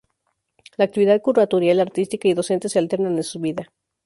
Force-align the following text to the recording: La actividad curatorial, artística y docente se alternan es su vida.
La 0.77 0.85
actividad 0.85 1.21
curatorial, 1.21 1.79
artística 1.79 2.27
y 2.27 2.33
docente 2.33 2.69
se 2.69 2.79
alternan 2.79 3.19
es 3.19 3.27
su 3.27 3.39
vida. 3.39 3.71